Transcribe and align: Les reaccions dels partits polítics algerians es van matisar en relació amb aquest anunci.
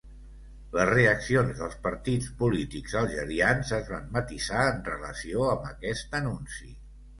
Les 0.77 0.87
reaccions 0.89 1.59
dels 1.63 1.75
partits 1.83 2.31
polítics 2.39 2.97
algerians 3.03 3.75
es 3.79 3.93
van 3.93 4.09
matisar 4.17 4.67
en 4.73 4.83
relació 4.91 5.47
amb 5.53 5.71
aquest 5.77 6.21
anunci. 6.25 6.75